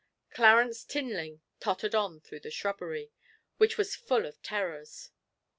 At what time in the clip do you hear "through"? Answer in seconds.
2.21-2.39